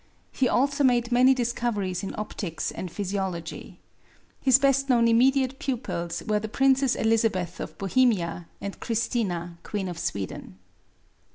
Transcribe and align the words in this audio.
He 0.31 0.49
also 0.49 0.83
made 0.83 1.11
many 1.11 1.35
discoveries 1.35 2.01
in 2.01 2.15
optics 2.17 2.71
and 2.71 2.89
physiology. 2.91 3.77
His 4.41 4.57
best 4.57 4.89
known 4.89 5.07
immediate 5.07 5.59
pupils 5.59 6.23
were 6.25 6.39
the 6.39 6.47
Princess 6.49 6.95
Elizabeth 6.95 7.59
of 7.59 7.77
Bohemia, 7.77 8.47
and 8.59 8.79
Christina, 8.79 9.59
Queen 9.61 9.87
of 9.87 9.99
Sweden. 9.99 10.57